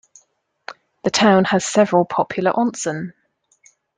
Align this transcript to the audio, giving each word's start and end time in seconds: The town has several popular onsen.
The 1.03 1.11
town 1.11 1.43
has 1.43 1.63
several 1.63 2.05
popular 2.05 2.51
onsen. 2.53 3.13